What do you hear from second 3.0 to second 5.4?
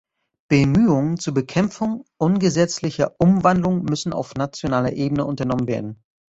"Umwandlung" müssen auf nationaler Ebene